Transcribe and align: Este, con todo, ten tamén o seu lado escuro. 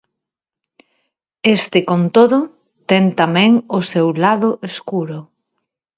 Este, 1.55 1.79
con 1.89 2.01
todo, 2.15 2.39
ten 2.89 3.05
tamén 3.21 3.51
o 3.77 3.79
seu 3.91 4.07
lado 4.23 4.49
escuro. 4.69 5.19